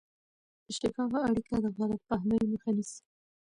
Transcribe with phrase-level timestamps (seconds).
[0.77, 2.99] شفافه اړیکه د غلط فهمۍ مخه نیسي.